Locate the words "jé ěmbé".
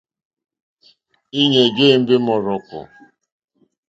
1.75-2.15